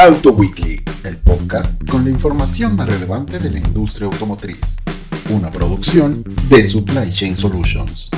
[0.00, 4.60] Auto Weekly, el podcast con la información más relevante de la industria automotriz.
[5.28, 8.08] Una producción de Supply Chain Solutions.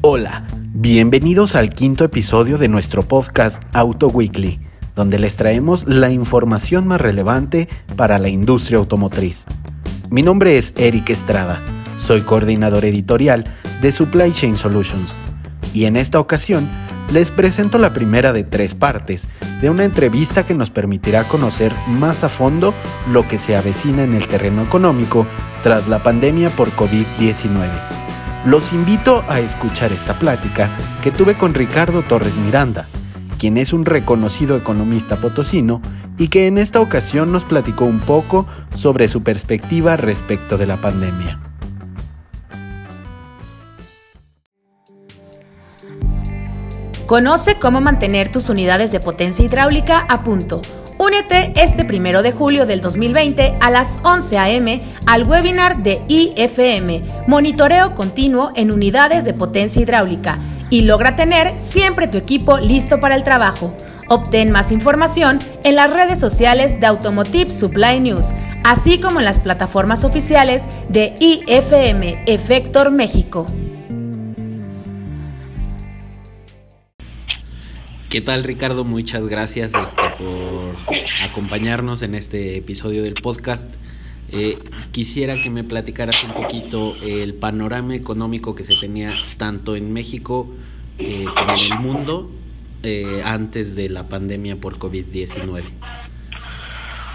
[0.00, 4.58] Hola, bienvenidos al quinto episodio de nuestro podcast Auto Weekly,
[4.96, 9.44] donde les traemos la información más relevante para la industria automotriz.
[10.08, 11.62] Mi nombre es Eric Estrada,
[11.98, 13.44] soy coordinador editorial
[13.82, 15.12] de Supply Chain Solutions
[15.74, 16.70] y en esta ocasión
[17.12, 19.28] les presento la primera de tres partes
[19.60, 22.74] de una entrevista que nos permitirá conocer más a fondo
[23.10, 25.26] lo que se avecina en el terreno económico
[25.62, 27.70] tras la pandemia por COVID-19.
[28.44, 32.88] Los invito a escuchar esta plática que tuve con Ricardo Torres Miranda,
[33.38, 35.80] quien es un reconocido economista potosino
[36.18, 40.80] y que en esta ocasión nos platicó un poco sobre su perspectiva respecto de la
[40.80, 41.51] pandemia.
[47.12, 50.62] Conoce cómo mantener tus unidades de potencia hidráulica a punto.
[50.96, 54.82] Únete este primero de julio del 2020 a las 11 a.m.
[55.04, 60.38] al webinar de IFM, Monitoreo Continuo en Unidades de Potencia Hidráulica,
[60.70, 63.74] y logra tener siempre tu equipo listo para el trabajo.
[64.08, 68.32] Obtén más información en las redes sociales de Automotive Supply News,
[68.64, 73.44] así como en las plataformas oficiales de IFM Efector México.
[78.12, 78.84] ¿Qué tal Ricardo?
[78.84, 80.76] Muchas gracias este, por
[81.24, 83.64] acompañarnos en este episodio del podcast.
[84.30, 84.58] Eh,
[84.90, 90.46] quisiera que me platicaras un poquito el panorama económico que se tenía tanto en México
[90.98, 92.30] eh, como en el mundo
[92.82, 95.62] eh, antes de la pandemia por COVID-19.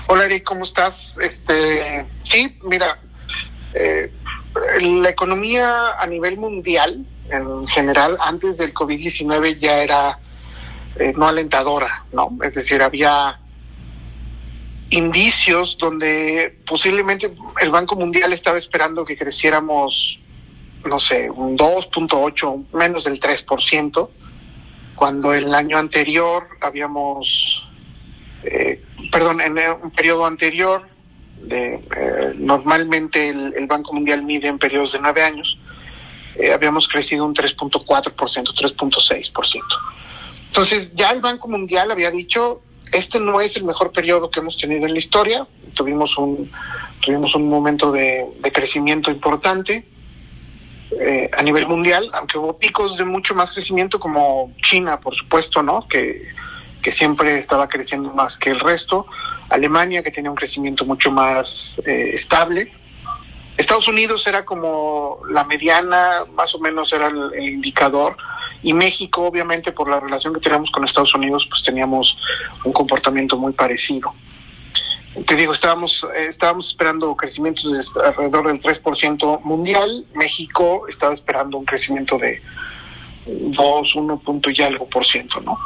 [0.07, 1.19] Hola Eric, ¿cómo estás?
[1.19, 2.99] Este, sí, mira,
[4.81, 10.17] la economía a nivel mundial en general antes del COVID-19 ya era
[10.99, 12.37] eh, no alentadora, ¿no?
[12.43, 13.39] Es decir, había
[14.89, 17.31] indicios donde posiblemente
[17.61, 20.19] el Banco Mundial estaba esperando que creciéramos,
[20.85, 24.09] no sé, un 2.8, menos del 3%,
[24.95, 27.63] cuando el año anterior habíamos,
[28.43, 28.81] eh,
[29.11, 30.87] perdón, en un periodo anterior,
[31.41, 35.59] de, eh, normalmente el, Banco Mundial mide en periodos de nueve años,
[36.53, 39.63] habíamos crecido un 3.4%, 3.6%.
[40.57, 44.57] Entonces, ya el Banco Mundial había dicho, este no es el mejor periodo que hemos
[44.57, 45.45] tenido en la historia,
[45.75, 46.51] tuvimos un,
[46.99, 49.85] tuvimos un momento de, crecimiento importante
[50.99, 55.61] eh, a nivel mundial, aunque hubo picos de mucho más crecimiento como China, por supuesto,
[55.61, 55.87] ¿no?
[55.87, 56.23] Que,
[56.81, 59.05] que siempre estaba creciendo más que el resto,
[59.49, 62.71] Alemania, que tenía un crecimiento mucho más eh, estable,
[63.57, 68.17] Estados Unidos era como la mediana, más o menos era el indicador,
[68.63, 72.17] y México, obviamente, por la relación que tenemos con Estados Unidos, pues teníamos
[72.63, 74.13] un comportamiento muy parecido.
[75.25, 80.05] Te digo, estábamos, eh, estábamos esperando crecimientos de alrededor del 3% mundial.
[80.15, 82.41] México estaba esperando un crecimiento de
[83.25, 85.57] 2, 1 punto y algo por ciento, ¿no?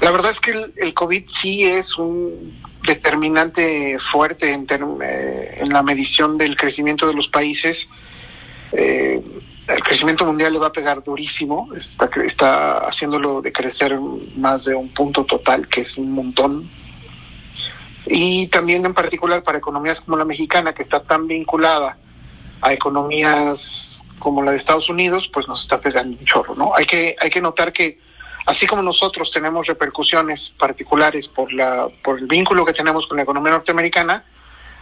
[0.00, 4.66] La verdad es que el, COVID sí es un determinante fuerte en,
[5.02, 7.88] eh, en la medición del crecimiento de los países.
[8.72, 9.20] Eh,
[9.68, 13.98] el crecimiento mundial le va a pegar durísimo, está, está haciéndolo de crecer
[14.36, 16.68] más de un punto total, que es un montón.
[18.06, 21.98] Y también en particular para economías como la mexicana, que está tan vinculada
[22.62, 26.74] a economías como la de Estados Unidos, pues nos está pegando un chorro, ¿no?
[26.74, 27.98] Hay que, hay que notar que
[28.46, 33.24] así como nosotros tenemos repercusiones particulares por, la, por el vínculo que tenemos con la
[33.24, 34.24] economía norteamericana,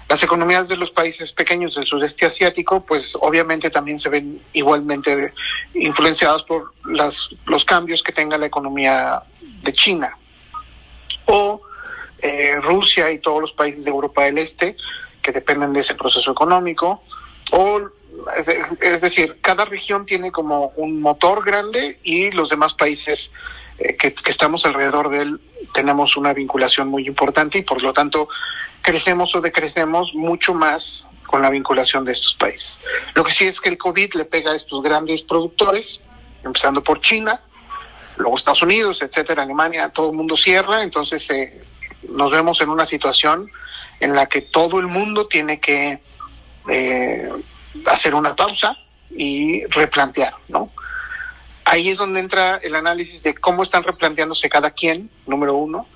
[0.08, 5.32] las economías de los países pequeños del sudeste asiático, pues obviamente también se ven igualmente
[5.74, 9.22] influenciadas por las, los cambios que tenga la economía
[9.62, 10.16] de China.
[11.26, 11.60] O
[12.18, 14.76] eh, Rusia y todos los países de Europa del Este,
[15.22, 17.02] que dependen de ese proceso económico.
[17.50, 17.80] O,
[18.36, 23.32] es, decir, cada región tiene como un motor grande y los demás países
[23.78, 25.40] eh, que, estamos alrededor de él
[25.74, 28.28] tenemos una vinculación muy importante y por lo tanto
[28.82, 32.80] crecemos o decrecemos mucho más con la vinculación de estos países.
[33.14, 36.00] Lo que sí es que el COVID le pega a estos grandes productores,
[36.44, 37.40] empezando por China,
[38.16, 41.62] luego Estados Unidos, etcétera, Alemania, todo el mundo cierra, entonces eh,
[42.08, 43.46] nos vemos en una situación
[44.00, 45.98] en la que todo el mundo tiene que
[46.68, 47.28] eh,
[47.86, 48.76] hacer una pausa
[49.10, 50.65] y replantear, ¿no?
[51.76, 55.86] Ahí es donde entra el análisis de cómo están replanteándose cada quien, número uno,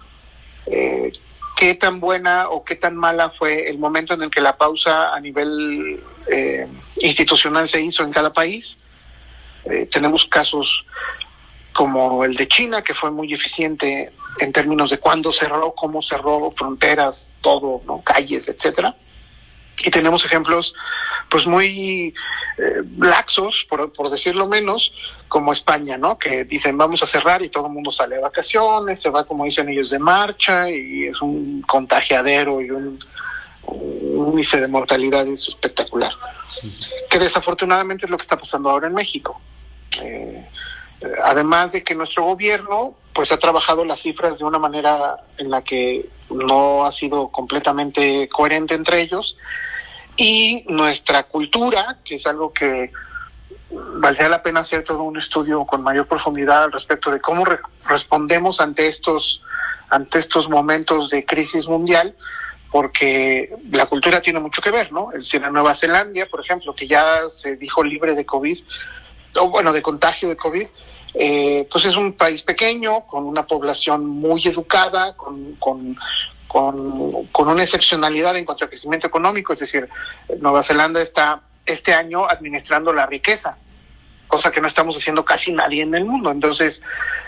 [0.66, 1.10] eh,
[1.56, 5.14] qué tan buena o qué tan mala fue el momento en el que la pausa
[5.14, 5.98] a nivel
[6.30, 6.66] eh,
[7.00, 8.76] institucional se hizo en cada país.
[9.64, 10.84] Eh, tenemos casos
[11.72, 16.50] como el de China, que fue muy eficiente en términos de cuándo cerró, cómo cerró,
[16.50, 18.02] fronteras, todo, ¿no?
[18.02, 18.94] calles, etcétera.
[19.82, 20.74] Y tenemos ejemplos
[21.30, 22.12] pues muy
[22.58, 24.92] eh, laxos, por, por decirlo menos,
[25.28, 26.18] como España, ¿no?
[26.18, 29.44] Que dicen vamos a cerrar y todo el mundo sale de vacaciones, se va, como
[29.44, 32.98] dicen ellos, de marcha y es un contagiadero y un,
[33.72, 36.12] índice de mortalidad espectacular.
[37.08, 39.40] Que desafortunadamente es lo que está pasando ahora en México.
[40.02, 40.44] Eh,
[41.22, 45.62] además de que nuestro gobierno pues ha trabajado las cifras de una manera en la
[45.62, 49.36] que no ha sido completamente coherente entre ellos
[50.16, 52.92] y nuestra cultura, que es algo que
[53.70, 57.44] valdría la pena hacer todo un estudio con mayor profundidad al respecto de cómo
[57.86, 59.42] respondemos ante estos
[59.90, 62.14] ante estos momentos de crisis mundial,
[62.70, 65.10] porque la cultura tiene mucho que ver, ¿no?
[65.12, 68.58] Es en Nueva Zelanda, por ejemplo, que ya se dijo libre de COVID,
[69.36, 70.66] o bueno, de contagio de COVID,
[71.14, 75.96] eh, pues es un país pequeño, con una población muy educada, con, con,
[76.50, 79.88] con, una excepcionalidad en cuanto al crecimiento económico, es decir,
[80.40, 83.56] Nueva Zelanda está este año administrando la riqueza,
[84.26, 86.28] cosa que no estamos haciendo casi nadie en el mundo.
[86.32, 86.82] Entonces,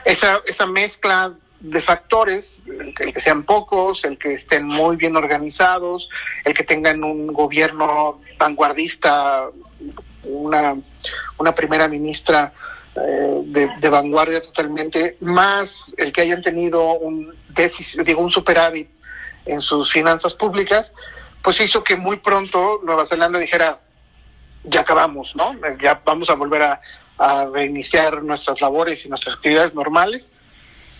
[0.04, 6.10] esa, esa mezcla de factores, el que, sean pocos, el que estén muy bien organizados,
[6.44, 9.44] el que tengan un gobierno vanguardista,
[10.24, 10.74] una,
[11.38, 12.52] una primera ministra
[12.96, 18.88] eh, de, de, vanguardia totalmente, más el que hayan tenido un déficit, digo, un superávit
[19.46, 20.92] en sus finanzas públicas,
[21.42, 23.80] pues hizo que muy pronto Nueva Zelanda dijera,
[24.64, 25.54] ya acabamos, ¿no?
[25.80, 26.80] Ya vamos a volver a,
[27.52, 30.32] reiniciar nuestras labores y nuestras actividades normales.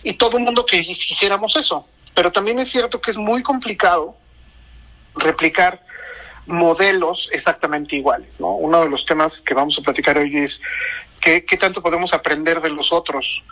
[0.03, 1.85] Y todo el mundo que quisiéramos eso.
[2.13, 4.15] Pero también es cierto que es muy complicado
[5.15, 5.81] replicar
[6.45, 8.53] modelos exactamente iguales, ¿no?
[8.55, 10.61] Uno de los temas que vamos a platicar hoy es
[11.19, 13.43] qué, qué tanto podemos aprender de los otros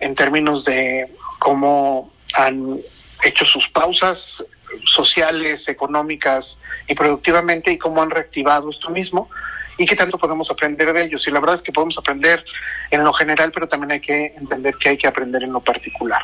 [0.00, 2.80] en términos de cómo han
[3.24, 4.44] hecho sus pausas
[4.84, 9.30] sociales, económicas y productivamente y cómo han reactivado esto mismo
[9.76, 11.26] y qué tanto podemos aprender de ellos.
[11.26, 12.44] Y la verdad es que podemos aprender
[12.90, 16.22] en lo general, pero también hay que entender que hay que aprender en lo particular.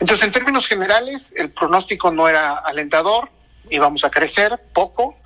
[0.00, 3.30] Entonces, en términos generales, el pronóstico no era alentador,
[3.70, 5.16] íbamos a crecer poco,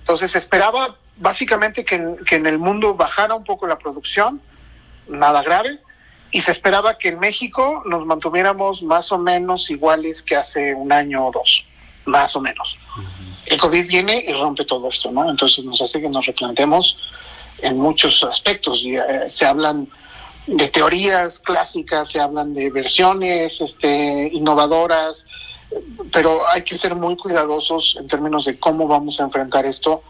[0.00, 4.40] entonces esperaba básicamente que, que en el mundo bajara un poco la producción,
[5.08, 5.78] nada grave,
[6.30, 10.92] y se esperaba que en México nos mantuviéramos más o menos iguales que hace un
[10.92, 11.64] año o dos,
[12.04, 12.78] más o menos.
[13.46, 15.28] El COVID viene y rompe todo esto, ¿no?
[15.28, 16.96] Entonces nos hace que nos replanteemos
[17.58, 18.84] en muchos aspectos.
[18.86, 19.88] Eh, se hablan
[20.46, 25.26] de teorías clásicas, se hablan de versiones este, innovadoras,
[26.12, 30.02] pero hay que ser muy cuidadosos en términos de cómo vamos a enfrentar esto,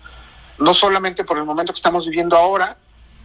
[0.59, 2.77] no solamente por el momento que estamos viviendo ahora,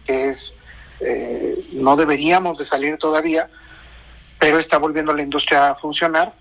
[0.04, 0.56] que es
[1.00, 3.48] eh, no deberíamos de salir todavía,
[4.38, 6.34] pero está volviendo la industria a funcionar,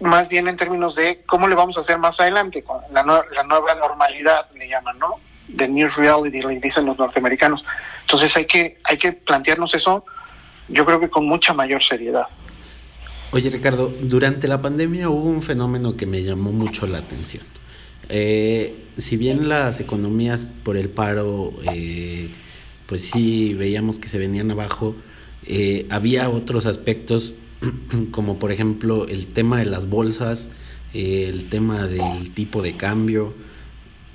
[0.00, 3.42] más bien en términos de cómo le vamos a hacer más adelante, con la, la
[3.44, 5.20] nueva normalidad, le llaman, ¿no?
[5.56, 7.64] The New Reality, le dicen los norteamericanos.
[8.02, 10.04] Entonces hay que, hay que plantearnos eso,
[10.68, 12.26] yo creo que con mucha mayor seriedad.
[13.32, 17.44] Oye Ricardo, durante la pandemia hubo un fenómeno que me llamó mucho la atención.
[18.08, 22.30] Eh, si bien las economías por el paro eh,
[22.92, 24.94] pues sí veíamos que se venían abajo.
[25.46, 27.32] Eh, había otros aspectos,
[28.10, 30.46] como por ejemplo el tema de las bolsas,
[30.92, 33.32] eh, el tema del tipo de cambio,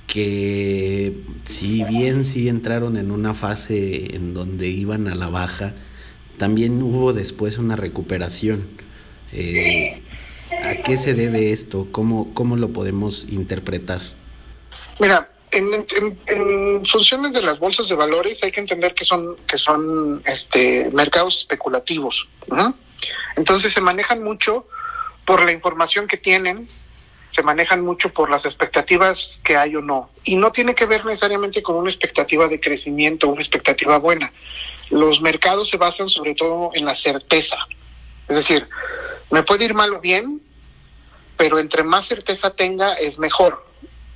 [0.06, 1.12] que
[1.44, 5.72] si bien sí entraron en una fase en donde iban a la baja,
[6.36, 8.62] también hubo después una recuperación.
[9.32, 10.02] Eh,
[10.62, 11.88] ¿A qué se debe esto?
[11.90, 14.02] ¿Cómo, ¿Cómo lo podemos interpretar?
[15.00, 20.22] Mira, en, funciones de las bolsas de valores hay que entender que son que son
[20.26, 22.28] este mercados especulativos
[23.36, 24.66] entonces se manejan mucho
[25.24, 26.68] por la información que tienen
[27.30, 30.08] se manejan mucho por las expectativas que hay o no.
[30.24, 34.32] Y no tiene que ver necesariamente con una expectativa de crecimiento una expectativa buena.
[34.88, 37.58] Los mercados se basan sobre todo en la certeza.
[38.28, 38.68] Es decir
[39.30, 40.40] me puede ir mal o bien
[41.36, 43.67] pero entre más certeza tenga es mejor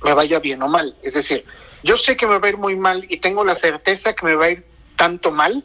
[0.03, 0.95] me vaya bien o mal.
[1.01, 1.45] Es decir,
[1.83, 4.35] yo sé que me va a ir muy mal y tengo la certeza que me
[4.35, 5.63] va a ir tanto mal,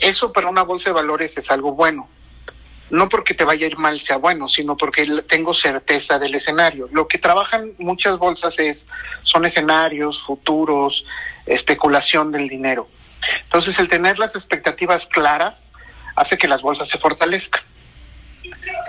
[0.00, 2.08] eso para una bolsa de valores es algo bueno.
[2.90, 6.88] No porque te vaya a ir mal sea bueno, sino porque tengo certeza del escenario.
[6.92, 8.86] Lo que trabajan muchas bolsas es
[9.22, 11.06] son escenarios, futuros,
[11.46, 12.88] especulación del dinero.
[13.44, 15.72] Entonces, el tener las expectativas claras
[16.16, 17.62] hace que las bolsas se fortalezcan.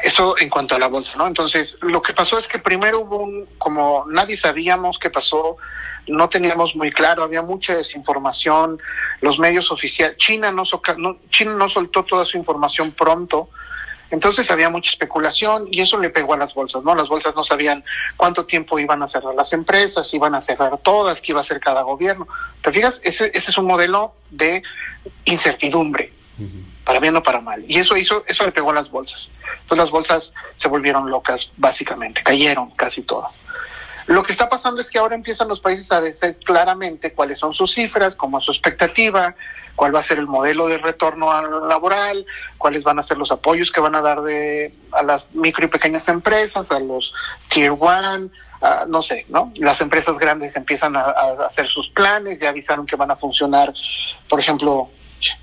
[0.04, 1.28] Eso en cuanto a la bolsa, ¿no?
[1.28, 5.58] Entonces, lo que pasó es que primero hubo un, como nadie sabíamos qué pasó,
[6.08, 8.80] no teníamos muy claro, había mucha desinformación,
[9.22, 10.64] los medios oficiales, China no,
[10.98, 13.50] no, China no soltó toda su información pronto,
[14.14, 16.94] entonces había mucha especulación y eso le pegó a las bolsas, ¿no?
[16.94, 17.84] Las bolsas no sabían
[18.16, 21.60] cuánto tiempo iban a cerrar las empresas, iban a cerrar todas, qué iba a hacer
[21.60, 22.28] cada gobierno.
[22.62, 23.02] ¿Te fijas?
[23.04, 24.62] Ese, ese es un modelo de
[25.26, 26.14] incertidumbre,
[26.84, 27.64] para bien o para mal.
[27.68, 29.32] Y eso hizo, eso le pegó a las bolsas.
[29.62, 33.42] Entonces las bolsas se volvieron locas, básicamente, cayeron casi todas.
[34.08, 37.54] Lo que está pasando es que ahora empiezan los países a decir claramente cuáles son
[37.54, 39.36] sus cifras, cómo es su expectativa,
[39.76, 41.32] cuál va a ser el modelo de retorno
[41.68, 42.26] laboral,
[42.58, 45.70] cuáles van a ser los apoyos que van a dar de, a las micro y
[45.70, 47.14] pequeñas empresas, a los
[47.48, 48.30] tier one,
[48.88, 49.52] no sé, ¿no?
[49.56, 53.74] Las empresas grandes empiezan a, a, hacer sus planes, ya avisaron que van a funcionar,
[54.30, 54.90] por ejemplo,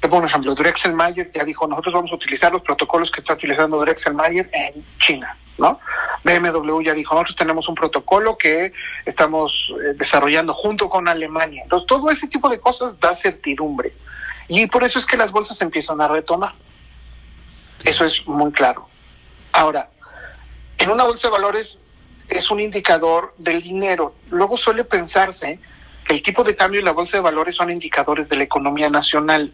[0.01, 3.21] te pongo un ejemplo, Drexel Mayer ya dijo, nosotros vamos a utilizar los protocolos que
[3.21, 5.81] está utilizando Drexel Mayer en China, ¿no?
[6.25, 8.73] BMW ya dijo, nosotros tenemos un protocolo que
[9.05, 11.63] estamos eh, desarrollando junto con Alemania.
[11.63, 13.93] Entonces, todo ese tipo de cosas da certidumbre.
[14.49, 16.55] Y por eso es que las bolsas empiezan a retomar.
[17.85, 18.89] Eso es muy claro.
[19.53, 19.89] Ahora,
[20.79, 21.79] en una bolsa de valores
[22.29, 24.15] es un indicador del dinero.
[24.31, 25.59] Luego suele pensarse
[26.09, 29.53] el tipo de cambio y la bolsa de valores son indicadores de la economía nacional.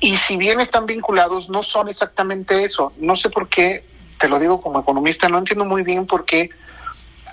[0.00, 2.92] Y si bien están vinculados, no son exactamente eso.
[2.98, 3.84] No sé por qué,
[4.18, 6.50] te lo digo como economista, no entiendo muy bien por qué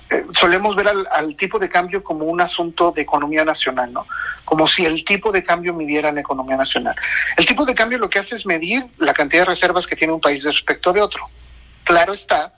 [0.08, 4.06] eh, solemos ver al, tipo de cambio como un asunto de economía nacional, ¿no?
[4.44, 6.94] Como si el tipo de cambio midiera la economía nacional.
[7.36, 10.12] El tipo de cambio lo que hace es medir la cantidad de reservas que tiene
[10.12, 11.28] un país respecto de otro.
[11.82, 12.52] Claro está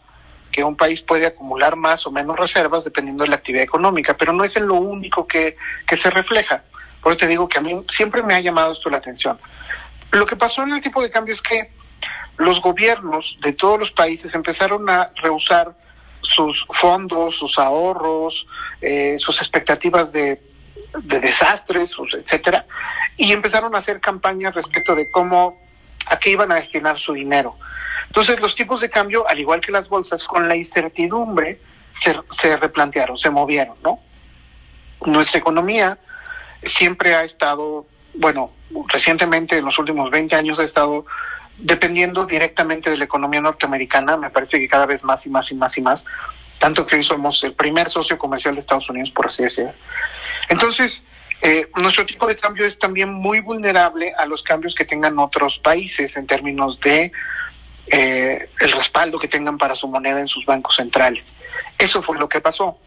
[0.50, 4.33] que un país puede acumular más o menos reservas dependiendo de la actividad económica, pero
[4.33, 6.62] no es en lo único que, que se refleja.
[7.02, 9.38] Por eso te digo que a mí siempre me ha llamado esto la atención.
[10.11, 11.71] Lo que pasó en el tipo de cambio es que
[12.38, 15.75] los gobiernos de todos los países empezaron a rehusar
[16.21, 18.47] sus fondos, sus ahorros,
[18.81, 20.40] eh, sus expectativas de,
[21.02, 22.67] de desastres, etcétera,
[23.17, 25.61] y empezaron a hacer campañas respecto de cómo
[26.07, 27.57] a qué iban a destinar su dinero.
[28.09, 31.61] Entonces los tipos de cambio, al igual que las bolsas, con la incertidumbre
[31.91, 34.00] se, replantearon, se movieron, ¿no?
[35.05, 35.99] Nuestra economía
[36.65, 38.50] siempre ha estado, bueno,
[38.88, 41.07] recientemente en los últimos 20 años ha estado
[41.57, 45.55] dependiendo directamente de la economía norteamericana, me parece que cada vez más y más y
[45.55, 46.07] más y más,
[46.59, 49.73] tanto que hoy somos el primer socio comercial de Estados Unidos, por así decirlo.
[50.49, 51.05] Entonces,
[51.41, 55.59] eh, nuestro tipo de cambio es también muy vulnerable a los cambios que tengan otros
[55.59, 57.12] países en términos de
[57.90, 61.35] eh, el respaldo que tengan para su moneda en sus bancos centrales.
[61.78, 62.78] Eso fue lo que pasó.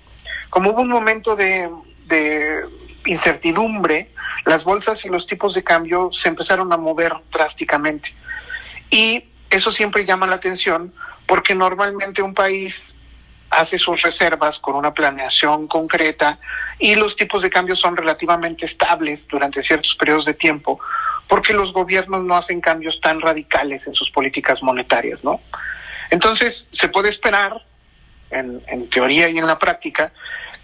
[0.50, 1.70] Como hubo un momento de,
[2.08, 2.66] de
[3.06, 4.12] incertidumbre,
[4.46, 8.14] las bolsas y los tipos de cambio se empezaron a mover drásticamente.
[8.90, 10.94] Y eso siempre llama la atención
[11.26, 12.96] porque normalmente un país
[13.52, 16.40] hace sus reservas con una planeación concreta
[16.80, 20.80] y los tipos de cambio son relativamente estables durante ciertos periodos de tiempo
[21.32, 25.40] porque los gobiernos no hacen cambios tan radicales en sus políticas monetarias, ¿no?
[26.10, 27.64] Entonces, se puede esperar,
[28.32, 30.12] en, teoría y en la práctica,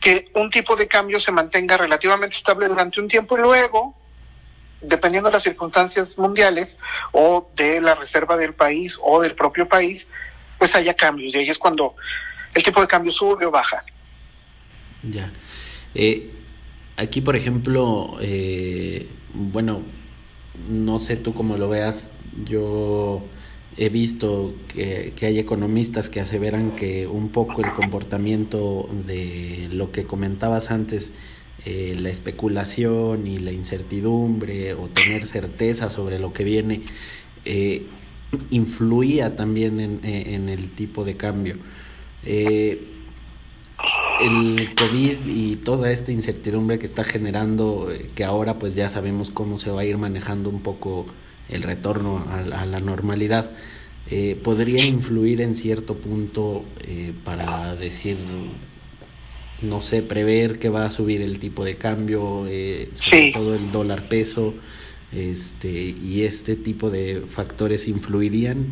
[0.01, 3.95] que un tipo de cambio se mantenga relativamente estable durante un tiempo y luego,
[4.81, 6.77] dependiendo de las circunstancias mundiales
[7.13, 10.05] o de la reserva del país o del propio país,
[10.57, 11.33] pues haya cambios.
[11.33, 11.95] Y ahí es cuando
[12.53, 13.85] el tipo de cambio sube o baja.
[15.01, 15.31] Ya.
[15.95, 16.29] Eh,
[16.97, 19.81] aquí, por ejemplo, eh, bueno,
[20.69, 22.09] no sé tú cómo lo veas,
[22.45, 23.21] yo
[23.77, 30.03] he visto que, hay economistas que aseveran que un poco el comportamiento de lo que
[30.03, 31.11] comentabas antes,
[31.65, 36.81] eh, la especulación y la incertidumbre o tener certeza sobre lo que viene,
[37.45, 37.83] eh,
[38.49, 41.55] influía también en, en, el tipo de cambio.
[42.25, 42.81] Eh,
[44.21, 49.29] el COVID y toda esta incertidumbre que está generando, eh, que ahora pues ya sabemos
[49.29, 51.05] cómo se va a ir manejando un poco
[51.49, 53.51] el retorno a, la normalidad,
[54.09, 58.17] eh, podría influir en cierto punto eh, para decir,
[59.61, 62.45] no sé, prever que va a subir el tipo de cambio,
[62.93, 64.53] sobre todo el dólar peso,
[65.11, 68.67] este, y este tipo de factores influirían.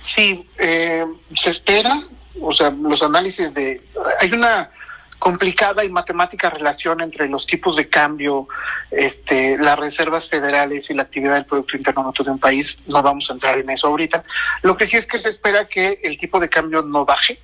[0.00, 2.06] Sí, se espera
[2.40, 3.80] o sea, los análisis de...
[4.20, 4.70] Hay una
[5.18, 8.46] complicada y matemática relación entre los tipos de cambio,
[8.90, 12.78] este, las reservas federales y la actividad del Producto Interno Bruto de un país.
[12.86, 14.24] No vamos a entrar en eso ahorita.
[14.62, 17.38] Lo que sí es que se espera que el tipo de cambio no baje.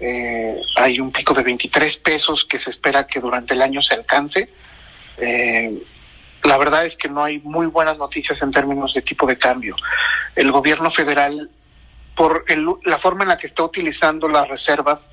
[0.00, 3.94] Eh, hay un pico de 23 pesos que se espera que durante el año se
[3.94, 4.50] alcance.
[5.16, 5.82] Eh,
[6.44, 9.76] la verdad es que no hay muy buenas noticias en términos de tipo de cambio.
[10.36, 11.50] El gobierno federal
[12.18, 12.44] por
[12.84, 15.12] la forma en la que está utilizando las reservas,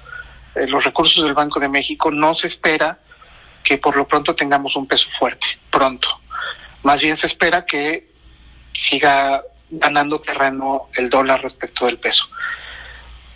[0.55, 2.97] eh, los recursos del Banco de México, no se espera
[3.63, 6.07] que por lo pronto tengamos un peso fuerte, pronto.
[6.81, 8.09] Más bien se espera que
[8.73, 12.27] siga ganando terreno el dólar respecto del peso.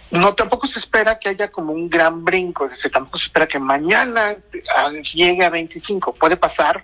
[0.10, 3.48] No, tampoco se espera que haya como un gran brinco, es decir, tampoco se espera
[3.48, 4.36] que mañana
[5.14, 6.16] llegue a 25.
[6.16, 6.84] Puede pasar,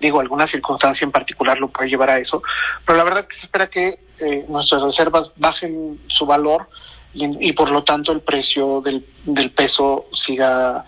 [0.00, 2.42] digo, alguna circunstancia en particular lo puede llevar a eso,
[2.84, 6.68] pero la verdad es que se espera que eh, nuestras reservas bajen su valor
[7.14, 10.84] y, por lo tanto el precio del, del peso siga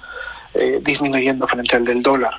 [0.52, 2.34] eh, disminuyendo frente al del dólar.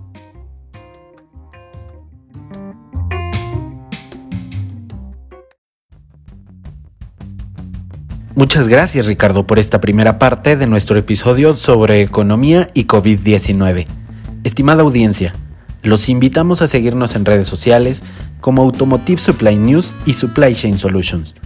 [8.36, 14.01] Muchas gracias Ricardo por esta primera parte de nuestro episodio sobre economía y COVID-19.
[14.44, 15.34] Estimada audiencia,
[15.84, 18.02] los invitamos a seguirnos en redes sociales
[18.40, 21.36] como Automotive Supply News y Supply Chain Solutions.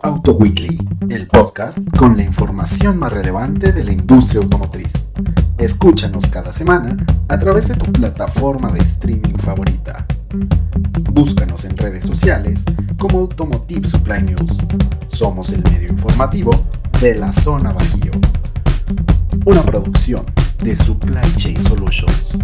[0.00, 0.78] Auto Weekly,
[1.10, 4.92] el podcast con la información más relevante de la industria automotriz.
[5.56, 6.96] Escúchanos cada semana
[7.28, 10.06] a través de tu plataforma de streaming favorita.
[11.10, 12.64] Búscanos en redes sociales
[12.98, 14.58] como Automotive Supply News.
[15.08, 16.52] Somos el medio informativo
[17.00, 18.12] de la zona Bajío.
[19.46, 20.26] Una producción
[20.62, 22.38] de Supply Chain Solutions.